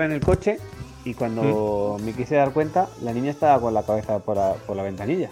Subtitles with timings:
[0.00, 0.58] Iba en el coche
[1.04, 4.76] y cuando me quise dar cuenta, la niña estaba con la cabeza por la, por
[4.76, 5.30] la ventanilla.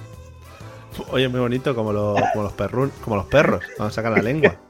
[1.10, 4.56] Oye, muy bonito, como los, como los, perrun, como los perros, cuando sacan la lengua.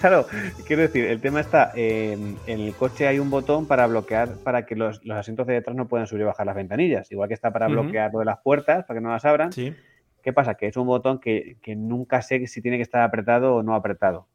[0.00, 0.26] Claro,
[0.64, 4.64] quiero decir, el tema está, en, en el coche hay un botón para bloquear, para
[4.64, 7.34] que los, los asientos de detrás no puedan subir y bajar las ventanillas, igual que
[7.34, 9.50] está para bloquear lo de las puertas, para que no las abran.
[9.50, 9.74] Sí.
[10.22, 10.54] ¿Qué pasa?
[10.54, 13.74] Que es un botón que, que nunca sé si tiene que estar apretado o no
[13.74, 14.28] apretado.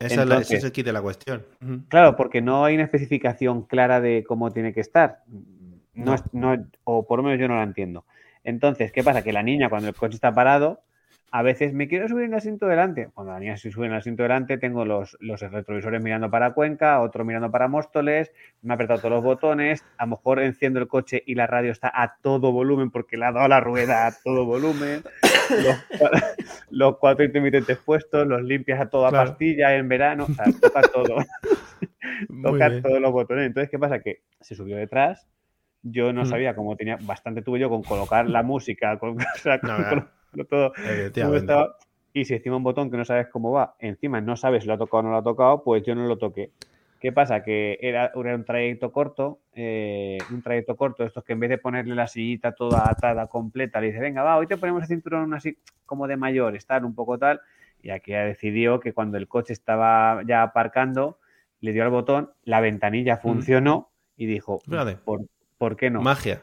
[0.00, 1.44] Esa es la- ese Entonces- es el kit de la cuestión.
[1.88, 5.18] Claro, porque no hay una especificación clara de cómo tiene que estar.
[5.94, 6.56] No, No.
[6.56, 8.04] no- o por lo menos yo no la entiendo.
[8.42, 9.22] Entonces, ¿qué pasa?
[9.22, 10.80] Que la niña, cuando el coche está parado,
[11.32, 13.08] a veces me quiero subir en el asiento delante.
[13.14, 16.54] Cuando la niña se sube en el asiento delante, tengo los, los retrovisores mirando para
[16.54, 20.80] Cuenca, otro mirando para Móstoles, me ha apretado todos los botones, a lo mejor enciendo
[20.80, 24.06] el coche y la radio está a todo volumen porque le ha dado la rueda
[24.08, 25.02] a todo volumen.
[25.50, 26.36] Los, cua-
[26.70, 29.30] los cuatro intermitentes puestos, los limpias a toda Claro.
[29.30, 31.16] pastilla en verano, o sea, toca todo
[32.70, 32.82] bien.
[32.82, 33.46] todos los botones.
[33.46, 34.00] Entonces, ¿qué pasa?
[34.00, 35.26] Que se subió detrás.
[35.82, 36.26] Yo no Mm.
[36.26, 39.88] sabía cómo tenía, bastante tuve yo con colocar la música, con, o sea, con- No,
[39.88, 40.72] con- con todo.
[41.36, 41.76] estaba.
[42.12, 44.74] Y si encima un botón que no sabes cómo va, encima no sabes si lo
[44.74, 46.50] ha tocado o no lo ha tocado, pues yo no lo toqué.
[47.00, 47.42] ¿Qué pasa?
[47.42, 51.56] Que era, era un trayecto corto, eh, un trayecto corto, estos que en vez de
[51.56, 55.32] ponerle la sillita toda atada, completa, le dice, venga, va, hoy te ponemos el cinturón
[55.32, 55.56] así
[55.86, 57.40] como de mayor, estar un poco tal.
[57.82, 61.18] Y aquí ha decidido que cuando el coche estaba ya aparcando,
[61.60, 64.60] le dio al botón, la ventanilla funcionó y dijo.
[65.04, 65.22] ¿por,
[65.56, 66.02] por qué no?
[66.02, 66.42] Magia.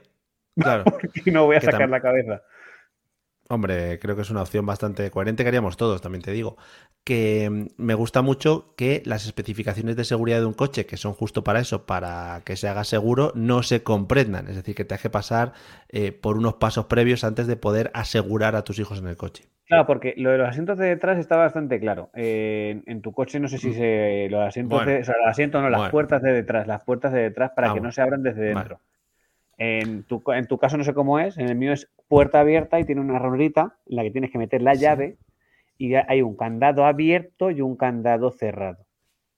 [0.55, 0.83] Claro.
[0.85, 2.41] ¿Por qué no voy a sacar la cabeza?
[3.49, 6.57] Hombre, creo que es una opción bastante coherente que haríamos todos, también te digo.
[7.05, 11.13] Que mm, me gusta mucho que las especificaciones de seguridad de un coche, que son
[11.13, 14.47] justo para eso, para que se haga seguro, no se comprendan.
[14.49, 15.53] Es decir, que te hay que pasar
[15.89, 19.45] eh, por unos pasos previos antes de poder asegurar a tus hijos en el coche.
[19.65, 22.09] Claro, porque lo de los asientos de detrás está bastante claro.
[22.15, 24.27] Eh, en, tu coche no sé si se...
[24.29, 24.91] Los asientos Bueno.
[24.91, 25.01] de...
[25.01, 25.91] O sea, los asientos no, las Bueno.
[25.91, 26.67] puertas de detrás.
[26.67, 28.77] Las puertas de detrás para Ah, que no se abran desde Vale.
[29.57, 31.37] En, tu, en tu caso no sé cómo es.
[31.37, 34.37] En el mío es puerta abierta y tiene una ranurita en la que tienes que
[34.37, 35.17] meter la llave
[35.77, 38.85] y hay un candado abierto y un candado cerrado.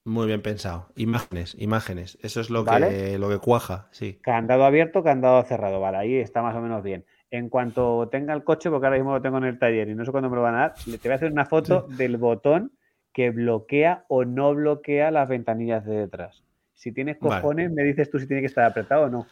[0.06, 0.88] Muy bien pensado.
[0.96, 2.18] Imágenes, imágenes.
[2.22, 4.18] Eso es lo que, lo que cuaja, sí.
[4.22, 5.80] Candado abierto, candado cerrado.
[5.80, 7.06] Vale, ahí está más o menos bien.
[7.31, 10.03] En cuanto tenga el coche, porque ahora mismo lo tengo en el taller y no
[10.03, 12.72] sé cuándo me lo van a dar, te voy a hacer una foto del botón
[13.13, 16.44] que bloquea o no bloquea las ventanillas de detrás.
[16.74, 17.41] Si tienes Vale.
[17.41, 19.28] cojones, me dices tú si tiene que estar apretado o no.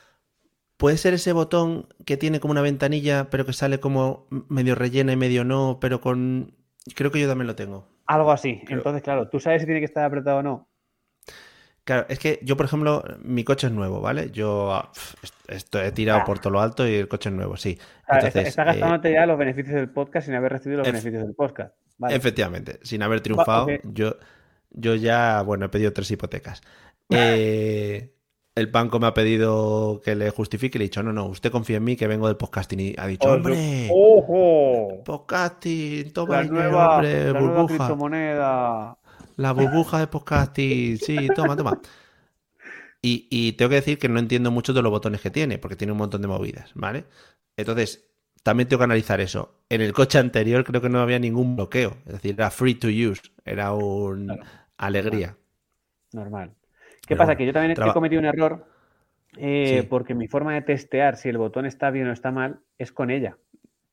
[0.78, 5.12] Puede ser ese botón que tiene como una ventanilla, pero que sale como medio rellena
[5.12, 6.54] y medio no, pero con...
[6.96, 7.88] Creo que yo también lo tengo.
[8.06, 8.62] Algo así.
[8.66, 10.70] Creo- Entonces, claro, tú sabes si tiene que estar apretado o no.
[11.84, 14.30] Claro, es que yo, por ejemplo, mi coche es nuevo, ¿vale?
[14.32, 14.92] Yo ah,
[15.48, 16.26] esto he tirado Ah.
[16.26, 17.78] por todo lo alto y el coche es nuevo, sí.
[18.02, 20.92] Está- Entonces, está eh, gastándote ya los beneficios del podcast sin haber recibido los Ef-
[20.92, 21.74] beneficios del podcast.
[21.98, 22.16] Vale.
[22.16, 24.18] efectivamente, sin haber triunfado, yo,
[24.70, 26.62] yo ya, bueno, he pedido tres hipotecas.
[27.10, 28.14] Eh,
[28.58, 31.52] el banco me ha pedido que le justifique y le he dicho, no, no, usted
[31.52, 35.04] confía en mí que vengo del podcasting y ha dicho, hombre, ¡Ojo!
[35.04, 37.68] podcasting, toma La dinero, nueva, hombre, la nueva burbuja.
[37.68, 38.98] criptomoneda.
[39.38, 41.80] La burbuja de podcasting, sí, toma, toma.
[43.02, 45.76] Y, y tengo que decir que no entiendo mucho de los botones que tiene, porque
[45.76, 47.06] tiene un montón de movidas, ¿vale?
[47.56, 48.10] Entonces,
[48.44, 49.62] también tengo que analizar eso.
[49.70, 52.88] En el coche anterior creo que no había ningún bloqueo, es decir, era free to
[52.88, 54.44] use, era un Claro.
[54.78, 55.38] alegría.
[56.12, 56.54] Normal.
[57.08, 57.28] ¿Qué Pero pasa?
[57.30, 58.66] bueno, que yo también he cometido un error
[59.38, 59.88] eh, Sí.
[59.88, 63.10] porque mi forma de testear si el botón está bien o está mal es con
[63.10, 63.38] ella.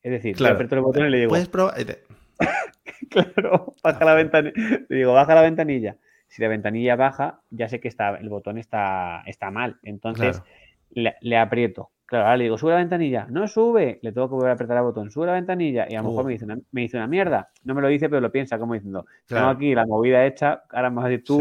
[0.02, 0.54] Es decir, Claro.
[0.54, 1.74] aprieto el botón y le digo, Puedes probar.
[1.80, 2.02] eh,
[3.10, 4.52] claro, baja Ah, la ventanilla.
[4.88, 5.96] Le digo, baja la ventanilla.
[6.28, 9.76] si la ventanilla baja, ya sé que está, el botón está, está mal.
[9.84, 10.42] Entonces
[10.90, 11.90] le, le, aprieto.
[12.06, 13.26] Claro, ahora le digo, sube la ventanilla.
[13.30, 14.00] No sube.
[14.02, 15.10] Le tengo que volver a apretar el botón.
[15.12, 15.86] Sube la ventanilla.
[15.88, 17.50] Y a lo mejor me dice, una, me dice una mierda.
[17.62, 20.64] No me lo dice, pero lo piensa, como diciendo, tengo aquí la movida hecha.
[20.70, 21.40] Ahora me vas a decir tú,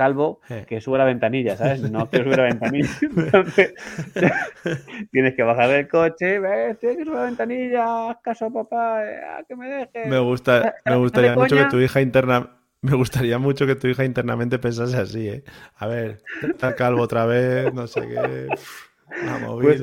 [0.00, 1.82] calvo, que sube la ventanilla, ¿sabes?
[1.90, 2.88] No que sube la ventanilla.
[3.02, 3.74] Entonces,
[5.12, 9.04] tienes que bajar del coche, ves, tienes que subir la ventanilla, haz caso a papá,
[9.04, 10.06] eh, que me deje.
[10.06, 14.06] Me, gusta, me gustaría mucho que tu hija interna me gustaría mucho que tu hija
[14.06, 15.44] internamente pensase así, ¿eh?
[15.76, 18.48] A ver, está calvo otra vez, no sé qué.
[19.60, 19.82] Pues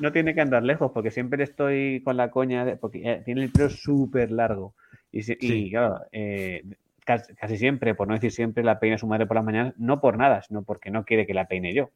[0.00, 3.44] no, tiene que andar lejos, porque siempre estoy con la coña, de, porque eh, tiene
[3.44, 4.74] el pelo súper largo.
[5.12, 6.64] Y, claro, eh,
[7.04, 10.16] casi, siempre, por no decir siempre, la peina su madre por las mañanas, no por
[10.16, 11.90] nada, sino porque no quiere que la peine yo.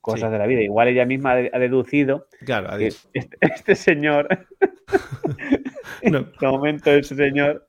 [0.00, 0.62] Cosas de la vida.
[0.62, 4.26] Igual ella misma ha deducido claro, que este, este, señor,
[6.02, 7.68] en este momento ese señor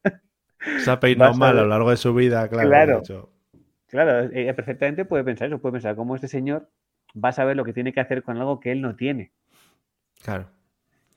[0.79, 3.03] se ha peinado mal a lo largo de su vida, claro.
[3.87, 6.67] Claro, ella perfectamente puede pensar eso, puede pensar cómo este señor
[7.23, 9.31] va a saber lo que tiene que hacer con algo que él no tiene.
[10.23, 10.47] Claro.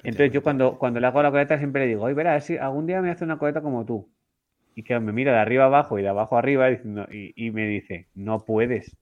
[0.02, 2.86] Entonces yo cuando, cuando le hago la coleta siempre le digo, oye, verás, si algún
[2.86, 4.10] día me hace una coleta como tú.
[4.76, 8.06] Y que me mira de arriba abajo y de abajo arriba diciendo, y, me dice,
[8.14, 8.96] no puedes.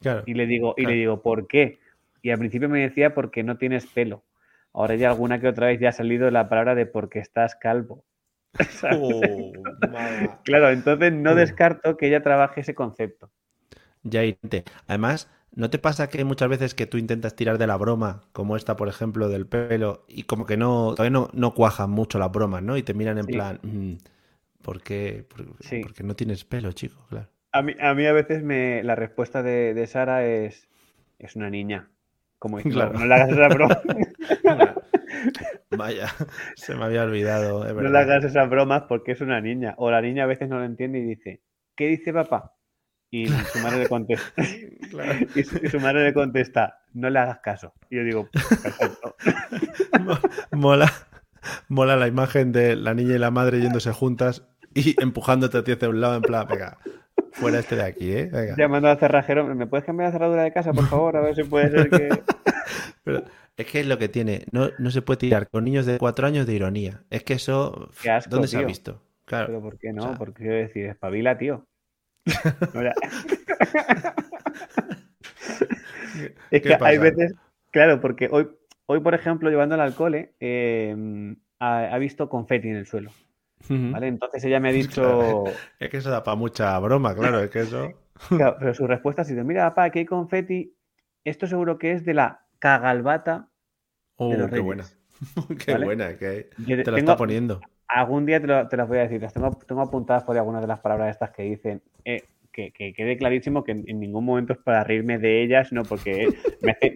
[0.00, 0.22] Claro.
[0.24, 1.80] Y le digo, y le digo, ¿por qué?
[2.22, 4.22] Y al principio me decía porque no tienes pelo.
[4.72, 8.04] Ahora ya alguna que otra vez ya ha salido la palabra de porque estás calvo.
[8.90, 9.52] Oh,
[10.44, 13.30] claro, entonces no descarto que ella trabaje ese concepto.
[14.02, 14.22] Ya,
[14.86, 18.56] además, ¿no te pasa que muchas veces que tú intentas tirar de la broma, como
[18.56, 22.32] esta, por ejemplo, del pelo, y como que no, todavía no, no cuajan mucho las
[22.32, 22.76] bromas, ¿no?
[22.76, 23.92] Y te miran en plan, mm,
[24.62, 25.26] ¿por qué?
[25.28, 27.28] porque no tienes pelo, chico, claro.
[27.52, 30.68] A mí, a mí a veces me, la respuesta de, Sara es,
[31.18, 31.90] es una niña.
[32.38, 32.92] Como claro.
[32.92, 33.80] no, le hagas esa broma.
[35.76, 36.08] Vaya,
[36.54, 37.64] se me había olvidado.
[37.72, 39.74] no le hagas esas bromas porque es una niña.
[39.78, 41.42] O la niña a veces no lo entiende y dice,
[41.74, 42.54] ¿qué dice papá?
[43.10, 44.42] Y su madre le contesta,
[45.34, 47.72] y, su, madre le contesta, no le hagas caso.
[47.88, 49.16] Y yo digo, perfecto.
[50.52, 50.92] Mola,
[51.68, 55.72] mola la imagen de la niña y la madre yéndose juntas y empujándote a ti
[55.72, 56.78] hacia un lado en plan, venga,
[57.32, 58.30] fuera este de aquí, ¿eh?
[58.32, 58.54] Venga.
[58.56, 61.16] Llamando al cerrajero, ¿me puedes cambiar la cerradura de casa, por favor?
[61.16, 62.08] A ver si puede ser que...
[63.04, 63.24] Pero
[63.56, 66.26] es que es lo que tiene, no, no se puede tirar con niños de cuatro
[66.26, 67.02] años de ironía.
[67.10, 67.90] Es que eso,
[68.28, 69.02] ¿dónde se ha visto?
[69.24, 69.48] Claro.
[69.48, 70.14] Pero ¿por qué no?
[70.16, 71.66] Porque quiero decir, espabila, tío.
[76.50, 77.34] es que hay veces,
[77.70, 78.48] claro, porque hoy,
[78.88, 83.10] hoy por ejemplo, llevando al cole, em, ha, visto confeti en el suelo.
[83.68, 84.06] ¿Vale?
[84.08, 85.44] Entonces ella me ha dicho.
[85.78, 87.92] Es que eso da para mucha broma, claro, es que eso.
[88.58, 90.74] pero su respuesta ha sido: Mira, papá, aquí hay confeti.
[91.24, 93.50] Esto seguro que es de la cagalbata.
[94.16, 94.84] Oh, qué buena.
[95.64, 99.32] qué buena, que te la está poniendo algún día te, las voy a decir, las
[99.32, 103.64] tengo, tengo, apuntadas por algunas de las palabras estas que dicen, eh, que, quede clarísimo
[103.64, 106.28] que en, ningún momento es para reírme de ellas, sino porque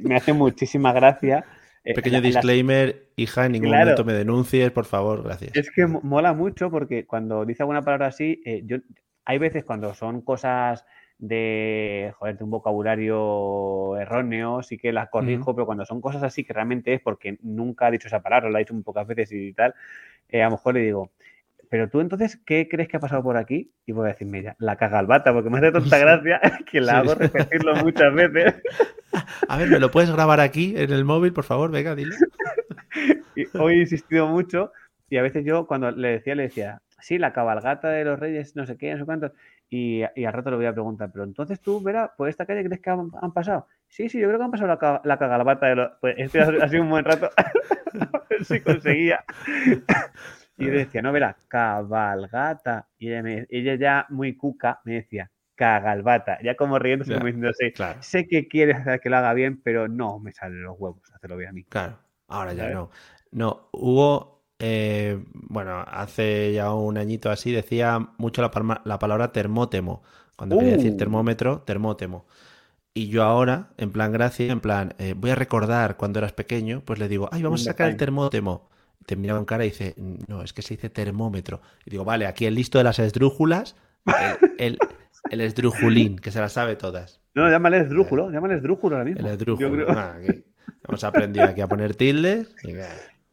[0.05, 1.45] me, hace, muchísima gracia.
[1.85, 5.57] Eh, Pequeño disclaimer, hija, en ningún momento me denuncies, por favor, gracias.
[5.57, 8.79] Es que mola mucho porque cuando dice alguna palabra así, eh, yo
[9.25, 10.85] hay veces cuando son cosas
[11.19, 16.45] de, joder, de un vocabulario erróneo, sí que las corrijo, pero cuando son cosas así
[16.45, 19.31] que realmente es porque nunca ha dicho esa palabra, la ha dicho muy pocas veces
[19.33, 19.75] y tal,
[20.29, 21.11] eh, a lo mejor le digo,
[21.73, 23.73] pero tú entonces, ¿qué crees que ha pasado por aquí?
[23.87, 26.39] Y voy a decirme ya, la cagalbata, porque me hace tanta gracia
[26.71, 28.63] que la hago repetirlo muchas veces.
[29.49, 31.71] A ver, ¿me lo puedes grabar aquí en el móvil, por favor?
[31.71, 32.15] Venga, dile.
[33.35, 34.71] Y hoy he insistido mucho
[35.09, 38.55] y a veces yo cuando le decía, le decía, sí, la cabalgata de los reyes,
[38.55, 39.33] no sé qué, no sé cuántos.
[39.71, 42.83] Y, al rato le voy a preguntar, pero entonces tú, verás, por esta calle crees
[42.83, 43.67] que han, pasado.
[43.89, 45.93] Sí, sí, yo creo que han pasado la, la cagalbata de los.
[46.03, 47.31] Pues este ha sido un buen rato.
[47.39, 49.25] a ver si conseguía.
[50.57, 52.89] Y yo decía, no, verá, cabalgata.
[52.99, 56.39] Y ella, ya muy cuca me decía, cagalbata.
[56.43, 59.89] Ya como riéndose, como diciendo, sí, sé que quieres hacer que lo haga bien, pero
[59.89, 61.65] no me salen los huevos hacerlo bien a mí.
[61.65, 62.91] Claro, ahora ya no.
[63.31, 64.33] No, hubo
[64.65, 70.05] eh, bueno, hace ya un añito así, decía mucho la, la palabra termótemo.
[70.37, 70.97] Cuando quería decir uh.
[70.97, 72.27] termómetro, termótemo.
[72.95, 76.83] Y yo ahora, en plan gracia, en plan, eh, voy a recordar cuando eras pequeño,
[76.85, 78.69] pues le digo, ay, vamos a sacar el termótemo.
[79.07, 79.95] Te mira con cara y dice,
[80.29, 81.61] no, es que se dice termómetro.
[81.85, 83.77] Y digo, vale, aquí el listo de las esdrújulas,
[84.59, 84.79] el,
[85.31, 87.21] el, esdrujulín, que se las sabe todas.
[87.35, 89.27] No, llámale esdrújulo, llámale esdrújulo ahora mismo.
[89.27, 89.87] El esdrújulo.
[89.91, 90.17] Ah,
[90.89, 92.55] hemos aprendido aquí a poner tildes.
[92.65, 92.73] Y...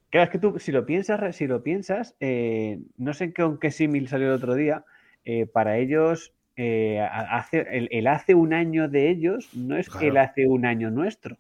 [0.10, 3.72] Claro, es que tú, si lo piensas, si lo piensas, eh, no sé con qué
[3.72, 4.84] símil salió el otro día,
[5.24, 10.48] eh, para ellos, eh, hace, el, hace un año de ellos no es el hace
[10.48, 11.38] un año nuestro,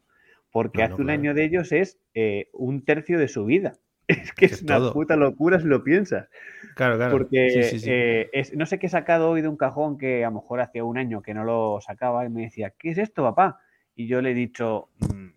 [0.51, 1.98] porque hace un año de ellos es
[2.53, 3.75] un tercio de su vida.
[4.10, 6.28] Es que es, una puta locura si lo piensas.
[6.75, 7.18] Claro, claro.
[7.18, 7.89] Porque Sí, sí, sí.
[7.89, 10.62] eh, es- no sé qué he sacado hoy de un cajón que a lo mejor
[10.62, 13.60] hacía un año que no lo sacaba y me decía, ¿qué es esto, papá?
[13.96, 15.30] Y yo le he dicho, "Mm,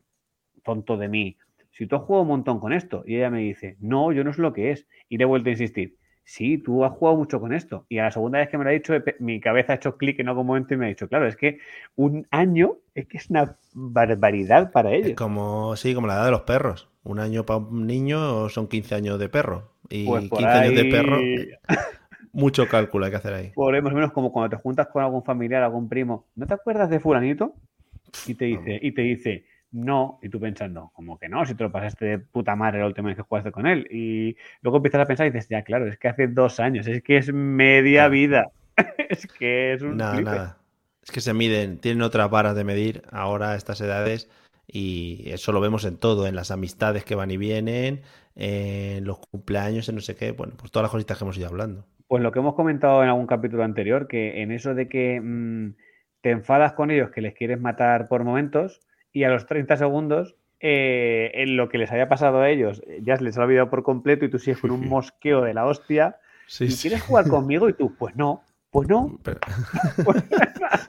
[0.65, 1.37] tonto de mí,
[1.71, 3.03] si tú has jugado un montón con esto.
[3.07, 4.87] Y ella me dice, no, yo no sé lo que es.
[5.09, 7.87] Y le he vuelto a insistir, sí, tú has jugado mucho con esto.
[7.89, 10.19] Y a la segunda vez que me lo ha dicho, mi cabeza ha hecho clic
[10.21, 11.59] en algún momento y me ha dicho, claro, es que
[11.97, 15.17] un año es que es una barbaridad para Es ellos.
[15.17, 16.89] como, sí, como la edad de los perros.
[17.05, 19.73] Un año para un niño son 15 años de perro.
[19.89, 21.29] Y Pues por 15 años de perro,
[22.33, 23.53] mucho cálculo hay que hacer ahí.
[23.55, 26.47] Por ahí, más o menos como cuando te juntas con algún familiar, algún primo, ¿no
[26.47, 27.55] te acuerdas de fulanito?
[28.25, 31.65] Y te dice, y te dice, no, y tú pensando, como que no, si te
[31.65, 33.87] lo pasaste de puta madre la última vez que jugaste con él.
[33.91, 37.03] Y luego empiezas a pensar y dices, ya, claro, es que hace dos años, es
[37.03, 38.51] que es media vida.
[39.09, 40.31] es que es un Nada, flipe.
[40.31, 40.59] nada.
[41.03, 44.31] Es que se miden, tienen otras varas de medir ahora a estas edades
[44.67, 48.03] y eso lo vemos en todo, en las amistades que van y vienen,
[48.37, 51.49] en los cumpleaños, en no sé qué, bueno, pues todas las cositas que hemos ido
[51.49, 51.85] hablando.
[52.09, 55.75] Pues lo que hemos comentado en algún capítulo anterior, que en eso de que mm,
[56.21, 58.81] te enfadas con ellos, que les quieres matar por momentos,
[59.13, 63.01] y a los 30 segundos, eh, en lo que les haya pasado a ellos, eh,
[63.03, 65.67] ya se les ha olvidado por completo y tú sigues con un mosqueo de la
[65.67, 66.17] hostia.
[66.47, 66.89] Sí, ¿Y sí.
[66.89, 67.69] quieres jugar conmigo?
[67.69, 69.41] Y tú, pues no, pues no, Pero-
[70.05, 70.25] pues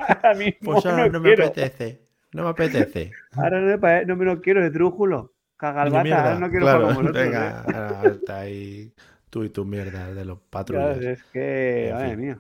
[0.08, 2.02] ahora mismo pues ahora no, no me apetece,
[2.34, 3.12] no me apetece.
[3.36, 5.32] Ahora no, me no me lo quiero de trújulo.
[5.54, 6.24] Ni Cagalbata, mierda.
[6.26, 7.24] ahora no quiero Claro, jugar con vosotros.
[7.24, 7.76] venga, ¿eh?
[7.78, 8.94] ahora ahí
[9.30, 10.98] tú y tu mierda de los Claro, patrullas.
[10.98, 12.40] es que, madre mía.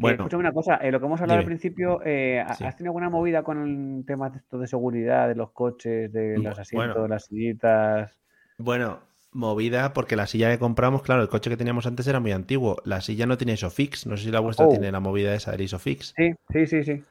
[0.00, 2.64] Bueno, escúchame una cosa, eh, lo que hemos hablado al principio, eh, ¿ha- Sí.
[2.64, 6.58] ¿has tenido alguna movida con temas de, esto de seguridad, de los coches, de los
[6.58, 7.08] asientos, bueno.
[7.08, 8.16] las sillitas?
[8.58, 9.00] Bueno,
[9.32, 12.76] movida porque la silla que compramos, claro, el coche que teníamos antes era muy antiguo.
[12.84, 14.06] La silla no tiene ISOFIX.
[14.06, 14.70] No sé si la vuestra Oh.
[14.70, 16.14] tiene la movida esa del ISOFIX.
[16.16, 17.02] Sí, sí, sí, sí.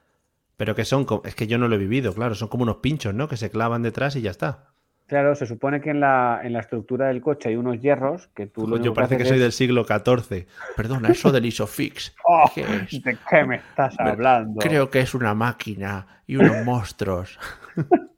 [0.57, 3.13] Pero que son, es que yo no lo he vivido, claro, son como unos pinchos,
[3.13, 3.27] ¿no?
[3.27, 4.69] Que se clavan detrás y ya está.
[5.07, 8.45] Claro, se supone que en la, en la estructura del coche hay unos hierros que
[8.47, 10.45] tú lo Yo parece que soy es- del siglo XIV.
[10.75, 12.15] Perdona, eso del ISOFIX.
[12.25, 12.51] ¡Oh!
[12.53, 13.01] ¿qué es?
[13.03, 14.59] ¿De qué me estás hablando?
[14.59, 17.39] Creo que es una máquina y unos monstruos.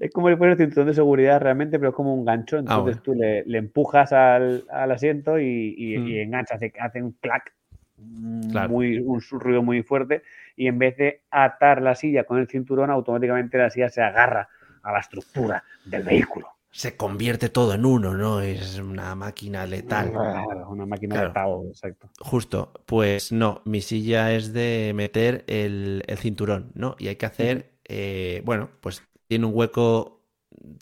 [0.00, 2.58] Es como fuera el cinturón de seguridad realmente, pero es como un gancho.
[2.58, 3.02] Entonces Ah, bueno.
[3.02, 6.06] tú le, le empujas al, al asiento y, y, Mm.
[6.08, 7.52] y engancha, hace, hace un clac,
[7.96, 8.68] mm, Claro.
[8.70, 10.22] muy, un ruido muy fuerte.
[10.56, 14.48] Y en vez de atar la silla con el cinturón, automáticamente la silla se agarra
[14.82, 16.48] a la estructura del vehículo.
[16.70, 18.40] Se convierte todo en uno, ¿no?
[18.40, 20.10] Es una máquina letal.
[20.10, 21.28] Claro, Una máquina Claro.
[21.28, 22.08] de Tao, exacto.
[22.20, 26.96] Justo, pues no, mi silla es de meter el, el cinturón, ¿no?
[26.98, 30.22] Y hay que hacer, eh, bueno, pues tiene un hueco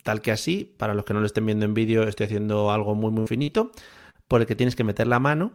[0.04, 2.94] tal que así, para los que no lo estén viendo en vídeo, estoy haciendo algo
[2.94, 3.72] muy, muy finito,
[4.28, 5.54] por el que tienes que meter la mano,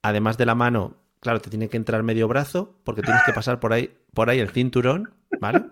[0.00, 3.60] además de la mano, claro, te tiene que entrar medio brazo, porque tienes que pasar
[3.60, 5.64] por ahí, por ahí el cinturón, ¿vale?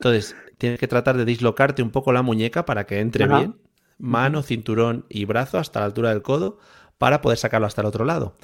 [0.00, 3.36] Entonces, tienes que tratar de dislocarte un poco la muñeca para que entre Ajá.
[3.38, 3.60] bien,
[3.98, 6.58] mano, cinturón y brazo hasta la altura del codo,
[6.98, 8.36] para poder sacarlo hasta el otro lado.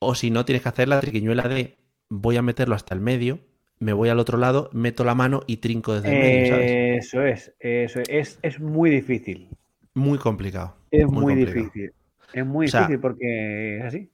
[0.00, 1.78] O si no, tienes que hacer la triquiñuela de
[2.10, 3.40] voy a meterlo hasta el medio,
[3.80, 6.78] me voy al otro lado, meto la mano y trinco desde el medio, ¿sabes?
[6.98, 9.48] Eso es, eso es, es, es muy difícil.
[9.94, 10.76] Muy complicado.
[10.90, 11.36] Es muy, complicado.
[11.36, 11.92] difícil.
[12.32, 14.10] Es muy O sea, difícil porque es así.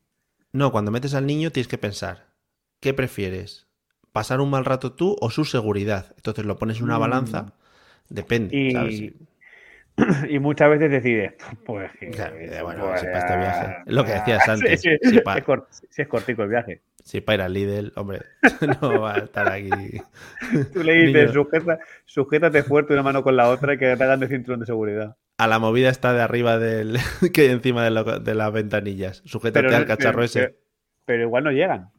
[0.52, 2.33] No, cuando metes al niño tienes que pensar,
[2.81, 3.69] ¿qué prefieres?
[4.12, 6.12] ¿Pasar un mal rato tú o su seguridad?
[6.16, 7.00] Entonces lo pones en una Mm.
[7.00, 7.52] balanza,
[8.09, 9.02] depende, Y, ¿sabes?
[10.31, 11.35] y muchas veces decides,
[11.66, 11.90] pues
[12.62, 13.66] bueno, pues, si para este viaje.
[13.66, 16.83] ah, Lo que decías sí, antes, sí, si es, cort- sí, es cortico el viaje.
[17.04, 18.21] Si para ir al Lidl, hombre,
[18.81, 19.71] no va a estar aquí.
[20.73, 24.21] Tú le dices, sujeta, sujétate fuerte una mano con la otra y que te hagan
[24.21, 25.16] de cinturón de seguridad.
[25.38, 26.99] A la movida está de arriba del
[27.35, 29.23] que hay encima de, lo- de las ventanillas.
[29.25, 30.40] Sujétate al cacharro pero- ese.
[30.40, 30.54] Pero,
[31.07, 31.90] pero igual no llegan.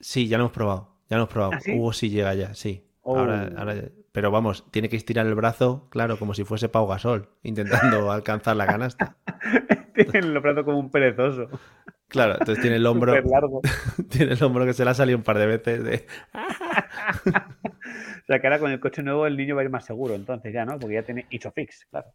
[0.00, 0.96] Sí, ya lo hemos probado.
[1.08, 1.52] Ya lo hemos probado.
[1.54, 1.72] ¿Ah, sí?
[1.72, 2.86] Hugo sí llega ya, sí.
[3.02, 3.18] Oh.
[3.18, 3.74] Ahora, ahora-
[4.12, 8.56] pero vamos, tiene que estirar el brazo, claro, como si fuese Pau Gasol, intentando alcanzar
[8.56, 9.16] la canasta.
[9.94, 11.48] Tienen los brazos como un perezoso.
[12.08, 13.60] Claro, entonces tiene el hombro, largo.
[14.08, 16.06] tiene el hombro que se le ha salido un par de veces de.
[17.24, 20.14] O sea que ahora con el coche nuevo el niño va a ir más seguro,
[20.14, 20.78] entonces ya, ¿no?
[20.78, 22.08] Porque ya tiene Isofix, claro.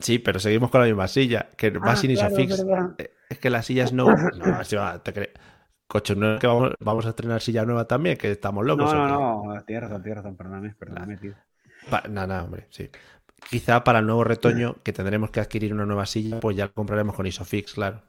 [0.00, 2.52] Sí, pero seguimos con la misma silla, que va Ah, sin claro, Isofix.
[2.58, 2.66] es.
[2.98, 4.06] Eh, Es que las sillas no.
[4.36, 5.30] No, si va, te cre-
[5.92, 8.94] Coche nuevo, que vamos, vamos a estrenar silla nueva también, que estamos locos.
[8.94, 11.34] No, no, no, tienes razón, tienes razón, perdóname, perdóname, tío.
[12.08, 12.88] No, no, hombre, sí.
[13.50, 17.14] Quizá para el nuevo retoño, que tendremos que adquirir una nueva silla, pues ya compraremos
[17.14, 18.00] con Isofix, claro.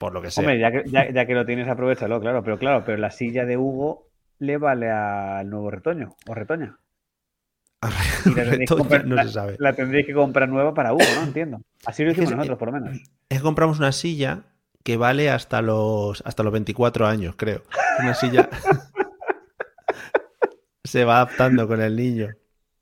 [0.00, 0.40] Por lo que sea.
[0.42, 3.44] Hombre, ya que, ya, ya que lo tienes, aprovechalo, claro, pero claro, pero la silla
[3.44, 4.08] de Hugo
[4.40, 6.78] le vale al nuevo retoño o retoña.
[8.26, 9.56] Y la tendréis, comprar- no la- se sabe.
[9.60, 11.22] la tendréis que comprar nueva para Hugo, ¿no?
[11.22, 11.60] Entiendo.
[11.86, 12.98] Así lo hicimos es- nosotros, por lo menos.
[13.28, 14.40] Es que compramos una silla
[14.82, 17.62] que vale hasta los, hasta los 24 años, creo.
[18.00, 18.48] Una silla.
[20.84, 22.28] se va adaptando con el niño.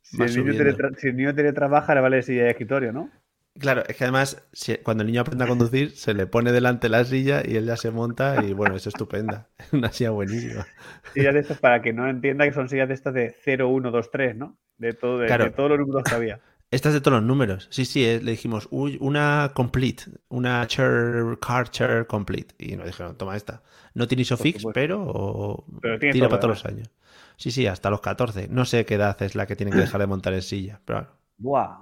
[0.02, 3.10] Si el, niño si el niño teletrabaja, le vale silla de escritorio, ¿no?
[3.58, 4.46] Claro, es que además
[4.84, 7.76] cuando el niño aprende a conducir se le pone delante la silla y él ya
[7.76, 9.48] se monta y bueno, es estupenda.
[9.72, 10.66] Una silla buenísima.
[11.12, 13.90] Sillas de estas para que no entienda que son sillas de estas de 0, 1,
[13.90, 14.56] 2, 3, ¿no?
[14.76, 16.40] De, todo, de, todos los números que había.
[16.70, 17.66] Estas de todos los números.
[17.70, 22.54] Sí, sí, eh, le dijimos, uy, una complete, una chair, car chair complete.
[22.58, 23.62] Y nos dijeron, toma esta.
[23.94, 26.90] No tiene ISOFIX, pero, pero tira para todos los años.
[27.37, 28.48] Sí, sí, hasta los 14.
[28.48, 31.06] No sé qué edad es la que tienen que dejar de montar en silla, pero
[31.38, 31.78] Buah,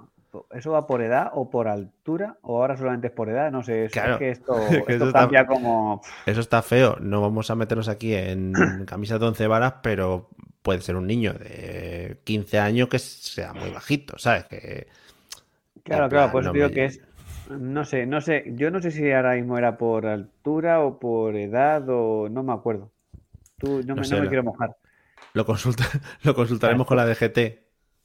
[0.51, 2.37] ¿Eso va por edad o por altura?
[2.41, 3.51] ¿O ahora solamente es por edad?
[3.51, 4.53] No sé, es que esto,
[5.13, 6.01] cambia como...
[6.25, 6.97] Eso está feo.
[6.99, 8.53] No vamos a meternos aquí en
[8.85, 10.29] camisas de 11 varas, pero
[10.67, 14.43] puede ser un niño de 15 años que sea muy bajito, ¿sabes?
[14.47, 14.87] Que...
[15.83, 16.99] Claro, claro, pues digo que es...
[17.49, 18.43] No sé, no sé.
[18.47, 22.27] Yo no sé si ahora mismo era por altura o por edad o...
[22.27, 22.91] No me acuerdo.
[23.57, 24.75] Tú, no, me, quiero mojar.
[25.31, 25.85] Lo, consulta,
[26.23, 27.37] lo consultaremos con la DGT.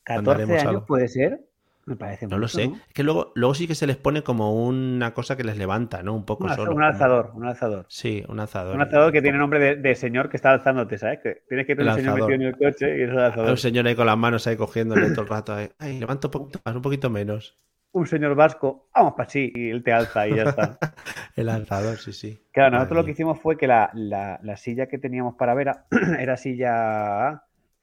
[0.07, 1.41] ¿14 años puede ser?
[1.85, 2.65] Me parece No lo sé.
[2.65, 6.03] Es que luego, luego sí que se les pone como una cosa que les levanta,
[6.03, 6.15] ¿no?
[6.15, 6.73] Un poco un, solo.
[6.73, 7.87] Un alzador, un alzador.
[7.89, 8.77] Sí, un alzador.
[8.77, 11.19] Un alzador que tiene nombre de, señor que está alzándote, ¿sabes?
[11.21, 13.51] Que tienes que tener un señor metido en el coche y es el alzador.
[13.51, 15.57] Un señor ahí con las manos ahí cogiéndole todo el rato.
[15.79, 17.59] Ay, levanto un poquito más, un poquito menos.
[17.95, 20.79] Un señor vasco, vamos para sí, y él te alza y ya está.
[21.37, 22.41] el alzador, sí, sí.
[22.53, 25.73] Claro, nosotros lo que hicimos fue que la, la, silla que teníamos para ver
[26.19, 27.43] era silla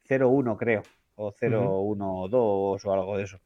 [0.10, 0.82] 01, creo,
[1.15, 3.39] o 012 o algo de eso.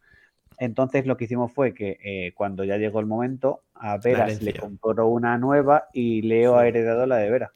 [0.59, 4.53] Entonces lo que hicimos fue que eh, cuando ya llegó el momento, a Vera le
[4.53, 7.53] compró una nueva y Leo ha heredado la de Vera.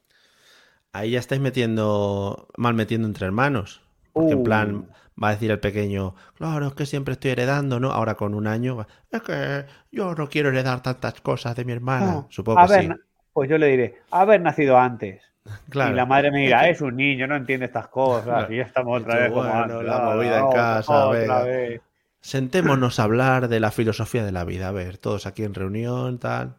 [0.94, 3.82] Ahí ya estáis metiendo, mal metiendo entre hermanos.
[4.14, 4.88] Porque en plan, uh.
[5.22, 7.92] va a decir el pequeño, claro, es que siempre estoy heredando, ¿no?
[7.92, 12.26] Ahora con un año, es que yo no quiero heredar tantas cosas de mi hermana.
[12.30, 12.90] Supongo que sí.
[13.34, 15.22] Pues yo le diré, haber nacido antes.
[15.74, 18.48] Y la madre me dirá, es, un niño, no entiende estas cosas.
[18.50, 21.82] Y ya estamos otra vez como La movida en casa, otra vez.
[22.22, 24.68] Sentémonos a hablar de la filosofía de la vida.
[24.68, 26.56] A ver, todos aquí en reunión, tal.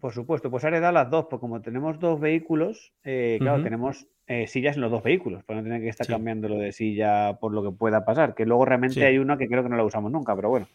[0.00, 4.06] Por supuesto, pues ha heredado las dos, porque como tenemos dos vehículos, eh, claro, tenemos
[4.26, 7.34] eh, sillas en los dos vehículos, para no tener que estar cambiando lo de silla
[7.38, 9.84] por lo que pueda pasar, que luego realmente hay una que creo que no la
[9.84, 10.68] usamos nunca, pero bueno.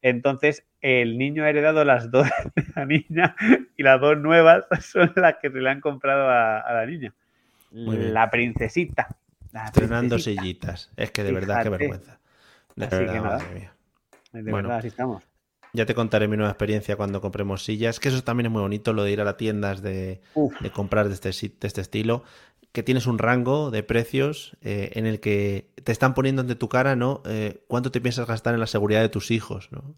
[0.00, 3.36] Entonces, el niño ha heredado las dos de la niña
[3.76, 7.12] y las dos nuevas son las que se le han comprado a, la niña.
[7.72, 9.08] La princesita.
[9.52, 10.90] Estrenando sillitas.
[10.96, 12.18] Es que de verdad, qué vergüenza.
[12.76, 13.74] Así verdad, que nada.
[14.32, 15.22] De verdad, así estamos.
[15.74, 18.92] Ya te contaré mi nueva experiencia cuando compremos sillas, que eso también es muy bonito,
[18.92, 20.20] lo de ir a las tiendas de,
[20.74, 22.24] comprar de este, de este estilo,
[22.72, 26.68] que tienes un rango de precios eh, en el que te están poniendo ante tu
[26.68, 27.22] cara, ¿no?
[27.26, 29.94] Eh, ¿Cuánto te piensas gastar en la seguridad de tus hijos, ¿no?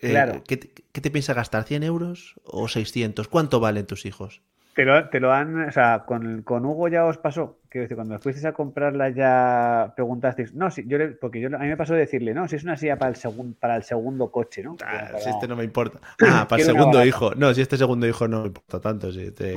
[0.00, 0.42] Eh, claro.
[0.46, 1.64] ¿qué, ¿qué, te piensas gastar?
[1.64, 3.26] ¿100 euros o 600?
[3.26, 4.42] ¿Cuánto valen tus hijos?
[4.76, 7.96] Te lo, te lo han, o sea, con, con Hugo ya os pasó, que decir,
[7.96, 11.94] cuando fuisteis a comprarla ya preguntasteis, no, si yo porque yo, a mí me pasó
[11.94, 14.76] decirle, no, si es una silla para el, segundo para el segundo coche, ¿no?
[14.84, 15.98] Ah, si este no me importa.
[16.20, 17.34] Ah, para el segundo hijo.
[17.36, 19.10] No, si este segundo hijo no me importa tanto.
[19.10, 19.56] Si te...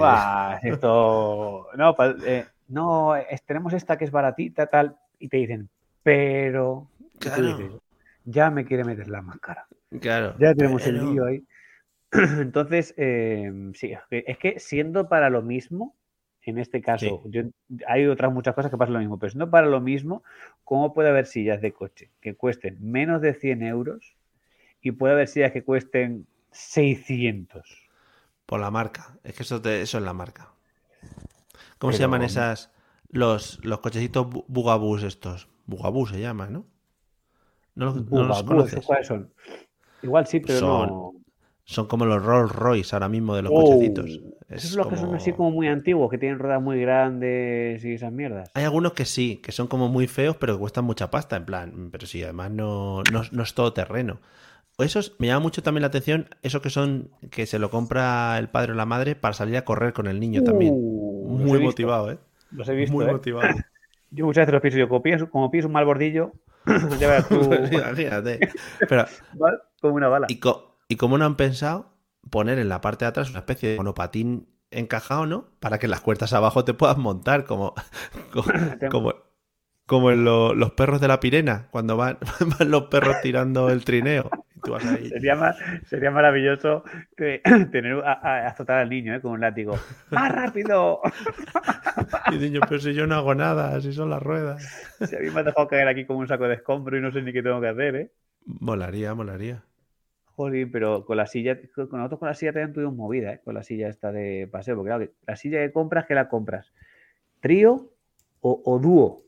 [0.63, 3.13] esto, no, eh, no,
[3.45, 5.67] tenemos esta que es baratita, tal, y te dicen,
[6.01, 6.87] pero,
[7.19, 7.81] claro.
[8.23, 9.67] ya me quiere meter la máscara.
[9.99, 10.35] Claro.
[10.39, 11.43] Ya tenemos el lío ahí.
[12.39, 15.95] Entonces, em, sí, es que siendo para lo mismo,
[16.41, 17.23] en este caso,
[17.87, 20.23] hay otras muchas cosas que pasan lo mismo, pero siendo para lo mismo,
[20.63, 24.15] ¿cómo puede haber sillas de coche que cuesten menos de 100 euros
[24.81, 27.89] y puede haber sillas que cuesten 600?
[28.45, 30.51] Por la marca, es que eso, eso es la marca.
[31.77, 32.71] ¿Cómo se llaman esas,
[33.09, 35.47] los, los cochecitos bugabús estos?
[35.67, 36.65] Bugabús se llaman, ¿no?
[37.75, 38.85] ¿No, los conoces?
[38.85, 39.31] ¿Cuáles son?
[40.01, 41.18] Igual sí, pero no
[41.69, 44.19] son como los Rolls Royce ahora mismo de los cochecitos.
[44.23, 47.85] Oh, esos son los que son así como muy antiguos, que tienen ruedas muy grandes
[47.85, 48.49] y esas mierdas.
[48.55, 51.45] Hay algunos que sí, que son como muy feos, pero que cuestan mucha pasta, en
[51.45, 51.89] plan.
[51.91, 54.19] Pero sí, además no, no, es todo terreno.
[54.79, 58.49] Esos me llama mucho también la atención, eso que son, que se lo compra el
[58.49, 60.73] padre o la madre para salir a correr con el niño también.
[60.75, 62.17] Uh, muy motivado, ¿eh?
[62.49, 62.95] Los he visto.
[62.95, 63.11] Muy ¿eh?
[63.11, 63.47] motivado.
[64.09, 66.31] Yo muchas veces los pienso, yo, como pienso, como un mal bordillo,
[66.99, 67.47] ya verás tú.
[68.89, 69.05] Pero,
[69.81, 70.25] como una bala.
[70.29, 70.39] Y,
[70.91, 71.93] ¿Y cómo no han pensado
[72.31, 75.51] poner en la parte de atrás una especie de monopatín encajado, ¿no?
[75.59, 77.75] Para que las cuerdas abajo te puedas montar, como,
[78.89, 79.13] como,
[79.85, 82.17] como, en los perros de la pirena, cuando van,
[82.67, 84.31] los perros tirando el trineo.
[85.07, 86.83] Sería, sería maravilloso
[87.15, 89.21] tener a, azotar al niño ¿eh?
[89.21, 89.77] con un látigo.
[90.09, 91.01] ¡Más rápido!
[92.31, 94.61] y niño, pero si yo no hago nada, si son las ruedas.
[95.07, 97.11] Si a mí me ha dejado caer aquí como un saco de escombro y no
[97.11, 98.11] sé ni qué tengo que hacer, ¿eh?
[98.45, 99.63] Molaría, molaría
[100.71, 103.41] pero con la silla, con nosotros con la silla también tuvimos movida, ¿eh?
[103.43, 106.73] con la silla esta de paseo, porque claro, la silla que compras, ¿qué la compras?
[107.41, 107.91] ¿Trío
[108.41, 109.23] o, dúo?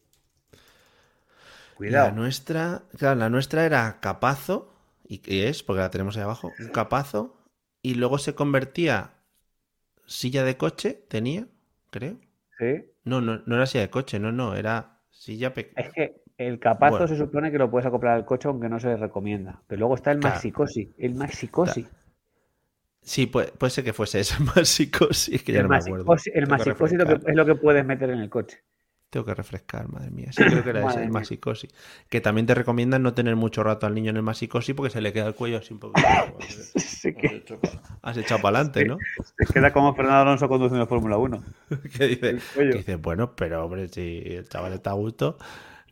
[1.75, 2.07] Cuidado.
[2.07, 4.73] La nuestra, claro, la nuestra era capazo
[5.07, 7.37] y que es, porque la tenemos ahí abajo, un capazo,
[7.81, 9.15] y luego se convertía
[10.05, 11.47] silla de coche, tenía,
[11.89, 12.17] creo.
[12.57, 12.85] Sí.
[13.03, 15.87] No, no, no era silla de coche, no, no, era silla pequeña.
[15.87, 17.07] Es que el capazo Bueno.
[17.07, 19.61] se supone que lo puedes acoplar al coche, aunque no se recomienda.
[19.67, 20.35] Pero luego está el Claro.
[20.35, 20.93] Maxicosi.
[20.97, 21.87] El Maxicosi.
[23.03, 26.05] Sí, puede, puede ser que fuese eso, más psicosis, que ya El no me acuerdo.
[26.05, 27.29] Maxicosi, el Maxicosi refrescar.
[27.31, 28.59] es lo que puedes meter en el coche.
[29.09, 30.31] Tengo que refrescar, madre mía.
[30.31, 31.19] Sí, creo que era ese, el mía.
[31.19, 31.67] masicosi.
[32.09, 35.01] Que también te recomiendan no tener mucho rato al niño en el masicosi porque se
[35.01, 35.99] le queda el cuello así un poco.
[36.77, 37.43] Sí que
[38.03, 38.97] Has echado para adelante, ¿no?
[39.45, 41.43] se queda como Fernando Alonso conduciendo Fórmula 1.
[41.97, 45.37] Que dice, El dice, bueno, pero hombre, si el chaval está a gusto.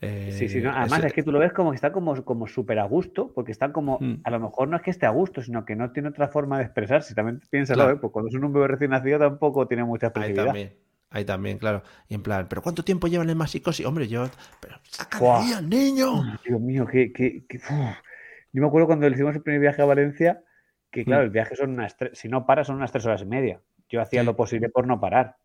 [0.01, 2.23] Eh, Sí, sí, no, además ese- es que tú lo ves como que está como,
[2.23, 4.21] como súper a gusto, porque está como, Mm.
[4.23, 6.57] a lo mejor no es que esté a gusto, sino que no tiene otra forma
[6.57, 7.13] de expresarse.
[7.15, 7.97] También piénsalo, Claro.
[7.97, 7.99] ¿eh?
[7.99, 10.45] Pues cuando es un bebé recién nacido tampoco tiene mucha Ahí expresividad.
[10.45, 10.73] también.
[11.11, 11.81] Ahí también, claro.
[12.07, 13.83] Y en plan, ¿pero cuánto tiempo llevan en el masicosi?
[13.83, 14.25] Hombre, yo.
[14.61, 16.37] Pero saca ahí niño.
[16.45, 17.59] Dios mío, que, que, que-.
[18.53, 20.43] Yo me acuerdo cuando hicimos el primer viaje a Valencia,
[20.91, 21.25] que claro, Mm.
[21.25, 23.59] el viaje son unas tres, si no paras son unas tres horas y media.
[23.89, 24.25] Yo hacía Sí.
[24.25, 25.35] lo posible por no parar,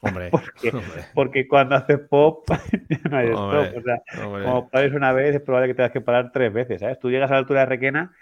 [0.00, 2.44] Hombre, porque, hombre, porque cuando haces pop
[2.88, 3.62] ya no hay Hombre.
[3.62, 3.78] stop.
[3.78, 4.44] O sea, hombre.
[4.44, 6.98] como pares una vez es probable que tengas que parar tres veces, ¿sabes?
[6.98, 8.14] Tú llegas a la altura de Requena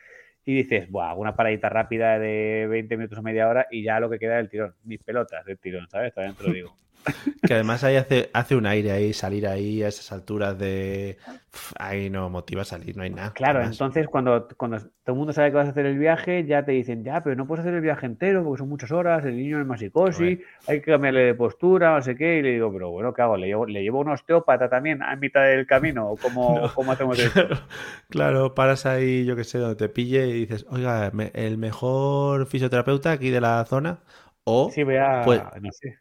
[0.44, 4.08] y dices, buah, una paradita rápida de 20 minutos o media hora y ya lo
[4.08, 4.74] que queda es el tirón.
[4.84, 6.14] Mis pelotas del tirón, ¿sabes?
[6.14, 6.76] También te lo digo.
[7.44, 11.18] Que además ahí hace, hace un aire ahí, salir ahí a esas alturas de.
[11.78, 13.32] Ahí no motiva a salir, no hay nada.
[13.32, 16.44] Claro, Además, entonces cuando, cuando todo el mundo sabe que vas a hacer el viaje,
[16.46, 19.24] ya te dicen, ya, pero no puedes hacer el viaje entero porque son muchas horas,
[19.24, 20.44] el niño es masicosi, Hombre.
[20.66, 23.36] hay que cambiarle de postura, no sé qué, y le digo, pero bueno, ¿qué hago?
[23.36, 26.10] ¿Le llevo, le llevo un osteópata también a mitad del camino?
[26.10, 26.72] ¿O cómo, No.
[26.72, 27.46] cómo hacemos esto?
[27.46, 27.66] Claro,
[28.08, 33.12] claro, paras ahí, yo que sé, donde te pille y dices, oiga, el mejor fisioterapeuta
[33.12, 34.00] aquí de la zona.
[34.44, 35.22] O Sí, voy a...
[35.24, 35.98] Pues, no sé.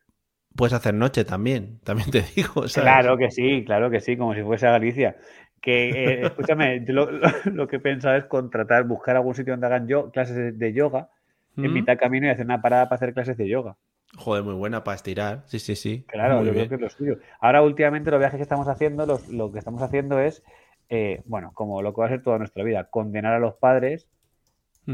[0.56, 2.68] Puedes hacer noche también, también te digo.
[2.68, 2.74] ¿sabes?
[2.74, 5.16] Claro que sí, claro que sí, como si fuese a Galicia.
[5.62, 5.90] Que,
[6.24, 9.68] eh, escúchame, yo lo, lo- lo que he pensado es contratar, buscar algún sitio donde
[9.68, 11.10] hagan yo, clases de, yoga
[11.58, 11.74] en Mm.
[11.74, 13.78] mitad camino y hacer una parada para hacer clases de yoga.
[14.18, 15.44] Joder, muy buena para estirar.
[15.48, 16.06] Sí, sí, sí.
[16.08, 16.68] Claro, Muy yo bien.
[16.68, 17.18] creo que es lo suyo.
[17.40, 20.44] Ahora, últimamente, los viajes que estamos haciendo, los- lo que estamos haciendo es,
[20.90, 24.08] eh, bueno, como lo que va a ser toda nuestra vida, condenar a los padres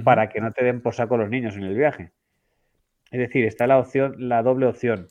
[0.04, 2.12] para que no te den por saco los niños en el viaje.
[3.12, 5.08] Es decir, está la opción, la doble opción.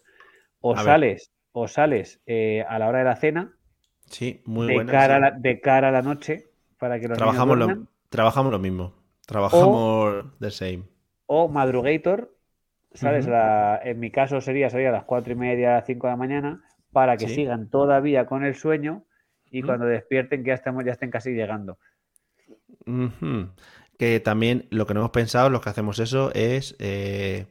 [0.61, 0.85] O A ver.
[0.85, 3.57] sales, o sales eh, a la hora de la cena,
[4.07, 4.93] Sí, muy de, buena.
[4.93, 5.17] cara sí.
[5.17, 8.59] a la, de cara a la noche, para que los Trabajamos, niños lo, trabajamos lo
[8.59, 8.95] mismo.
[9.27, 10.85] Trabajamos the same.
[11.27, 12.37] o madrugator,
[13.03, 16.63] la- en mi caso sería salir a las cuatro y media, cinco de la mañana,
[16.93, 17.35] para que Sí.
[17.37, 19.05] sigan todavía con el sueño
[19.51, 21.79] y cuando despierten que ya estemos, ya estén casi llegando.
[23.99, 27.47] Que también lo que no hemos pensado, los que hacemos eso, es eh,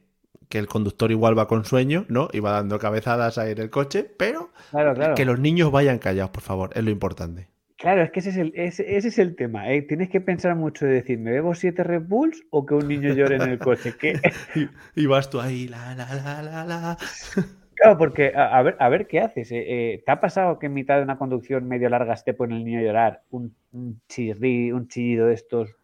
[0.50, 2.28] que el conductor igual va con sueño, ¿no?
[2.32, 5.14] Y va dando cabezadas ahí en el coche, pero Claro, claro.
[5.14, 7.48] que los niños vayan callados, por favor, es lo importante.
[7.78, 9.70] Claro, es que ese es el, ese, ese es el tema.
[9.72, 9.80] ¿eh?
[9.80, 13.14] Tienes que pensar mucho de decir, ¿me bebo siete Red Bulls o que un niño
[13.14, 13.94] llore en el coche?
[13.98, 14.20] Que,
[14.54, 14.68] Y,
[15.02, 16.98] y vas tú ahí, la, la, la, la, la.
[17.76, 19.50] claro, porque a, a ver, a ver qué haces.
[19.52, 22.34] eh, eh, ¿Te ha pasado que en mitad de una conducción medio larga se te
[22.34, 23.22] pone el niño a llorar?
[23.30, 25.74] Un, un chirrí, un chillido de estos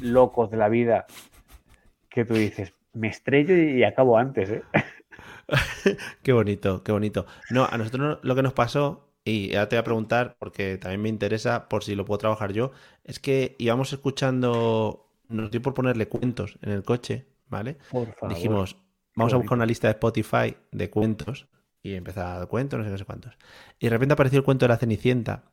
[0.00, 1.06] locos de la vida
[2.08, 4.62] que tú dices, me estrello y, acabo antes, ¿eh?
[6.22, 7.26] Qué bonito, qué bonito.
[7.50, 11.02] No, a nosotros lo que nos pasó, y ahora te voy a preguntar, porque también
[11.02, 12.72] me interesa por si lo puedo trabajar yo,
[13.04, 17.76] es que íbamos escuchando, nos dio por ponerle cuentos en el coche, ¿vale?
[17.90, 18.34] Por favor.
[18.34, 18.76] Dijimos,
[19.14, 21.46] vamos a buscar una lista de Spotify de cuentos,
[21.82, 23.36] y empezaba cuentos, no sé qué sé cuántos.
[23.78, 25.44] Y de repente apareció el cuento de la Cenicienta.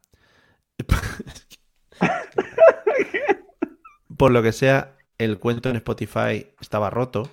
[4.17, 7.29] Por lo que sea, el cuento en Spotify estaba roto.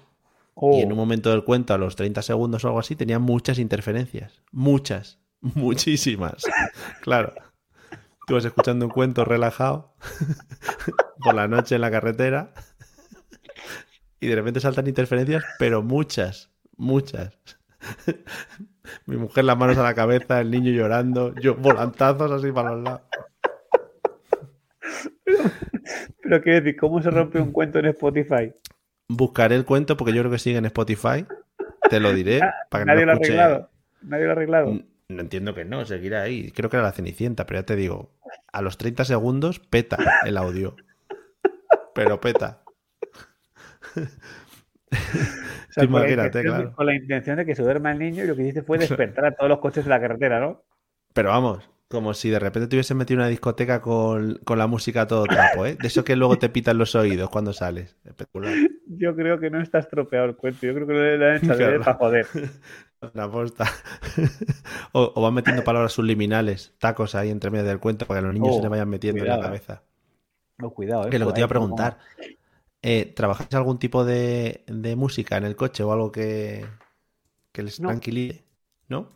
[0.61, 3.19] Y en un Oh, momento del cuento, a los 30 segundos o algo así, tenía
[3.19, 4.43] muchas interferencias.
[4.51, 5.19] Muchas.
[5.41, 6.43] Muchísimas.
[7.01, 7.33] Claro.
[8.27, 9.95] Tú vas escuchando un cuento relajado
[11.25, 12.53] por la noche en la carretera
[14.21, 16.51] y de repente saltan interferencias, pero muchas.
[16.77, 17.39] Muchas.
[19.07, 22.83] Mi mujer las manos a la cabeza, el niño llorando, yo volantazos así para los
[22.83, 23.03] lados.
[26.29, 28.53] Pero quiero decir, ¿cómo se rompe un cuento en Spotify?
[29.09, 31.25] Buscaré el cuento porque yo creo que sigue en Spotify.
[31.89, 33.71] Te lo diré para que no Nadie lo ha arreglado.
[34.03, 34.79] Nadie lo ha arreglado.
[35.09, 36.51] No entiendo que no, seguirá ahí.
[36.51, 38.13] Creo que era la Cenicienta, pero ya te digo,
[38.53, 40.77] a los 30 segundos peta el audio.
[41.95, 42.63] Pero peta.
[44.91, 46.73] O sea, imagínate, claro.
[46.73, 49.27] Con la intención de que se duerma el niño y lo que hiciste fue despertar
[49.27, 50.63] a todos los coches de la carretera, ¿no?
[51.13, 55.03] Pero vamos, como si de repente te hubiesen metido una discoteca con, con la música
[55.03, 55.77] a todo trapo, ¿eh?
[55.81, 57.97] De eso que luego te pitan los oídos cuando sales.
[58.05, 58.53] Espectacular.
[58.87, 60.67] Yo creo que no está estropeado el cuento.
[60.67, 61.81] Yo creo que lo han hecho Claro.
[61.81, 62.27] para joder.
[63.15, 63.65] La posta.
[64.93, 68.35] O, o van metiendo palabras subliminales, tacos ahí entre medio del cuento para que los
[68.35, 69.41] niños Oh, se le vayan metiendo en la eh.
[69.41, 69.83] cabeza.
[70.59, 71.11] No, cuidado, ¿eh?
[71.11, 71.99] Que lo que te iba a ahí, como- preguntar.
[72.83, 76.65] Eh, ¿Trabajáis algún tipo de, de música en el coche o algo que,
[77.53, 77.89] que les No.
[77.89, 78.45] tranquilice?
[78.89, 79.09] ¿No?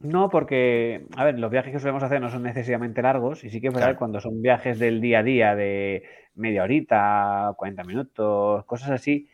[0.00, 3.60] No, porque, a ver, los viajes que solemos hacer no son necesariamente largos y sí
[3.60, 3.98] que es verdad Claro.
[3.98, 6.04] cuando son viajes del día a día de
[6.36, 9.28] media horita, 40 minutos, cosas así,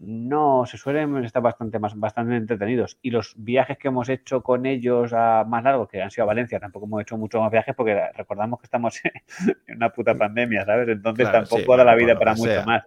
[0.00, 2.98] no se suelen estar bastante más, bastante entretenidos.
[3.00, 6.26] Y los viajes que hemos hecho con ellos a más largos, que han sido a
[6.26, 9.00] Valencia, tampoco hemos hecho muchos más viajes porque recordamos que estamos
[9.66, 10.88] en una puta pandemia, ¿sabes?
[10.88, 12.64] Entonces Claro, sí, tampoco da la vida para mucho sea.
[12.64, 12.82] más.